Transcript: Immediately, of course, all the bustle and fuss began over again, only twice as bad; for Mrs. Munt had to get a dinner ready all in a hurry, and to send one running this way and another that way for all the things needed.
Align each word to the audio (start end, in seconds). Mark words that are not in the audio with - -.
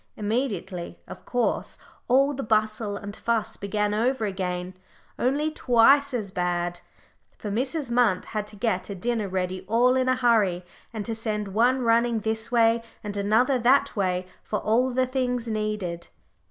Immediately, 0.17 0.99
of 1.07 1.25
course, 1.25 1.77
all 2.07 2.33
the 2.33 2.41
bustle 2.41 2.97
and 2.97 3.15
fuss 3.15 3.55
began 3.55 3.93
over 3.93 4.25
again, 4.25 4.73
only 5.19 5.51
twice 5.51 6.11
as 6.11 6.31
bad; 6.31 6.79
for 7.37 7.51
Mrs. 7.51 7.91
Munt 7.91 8.25
had 8.33 8.47
to 8.47 8.55
get 8.55 8.89
a 8.89 8.95
dinner 8.95 9.27
ready 9.29 9.63
all 9.67 9.95
in 9.95 10.09
a 10.09 10.15
hurry, 10.15 10.65
and 10.91 11.05
to 11.05 11.13
send 11.13 11.49
one 11.49 11.83
running 11.83 12.21
this 12.21 12.51
way 12.51 12.81
and 13.03 13.15
another 13.15 13.59
that 13.59 13.95
way 13.95 14.25
for 14.41 14.57
all 14.57 14.89
the 14.89 15.05
things 15.05 15.47
needed. 15.47 16.07